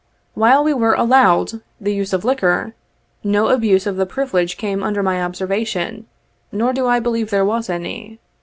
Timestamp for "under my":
4.81-5.17